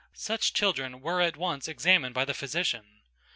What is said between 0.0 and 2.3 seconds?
Such children were at once examined by